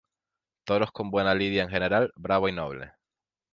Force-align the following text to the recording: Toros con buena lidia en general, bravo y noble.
Toros 0.63 0.91
con 0.91 1.11
buena 1.11 1.35
lidia 1.35 1.61
en 1.61 1.69
general, 1.69 2.11
bravo 2.15 2.49
y 2.49 2.51
noble. 2.53 2.93